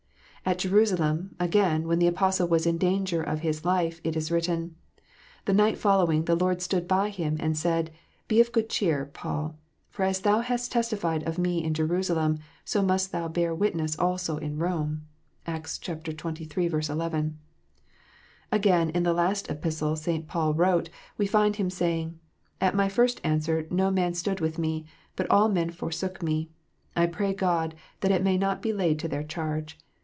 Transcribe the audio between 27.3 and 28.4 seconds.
God that it may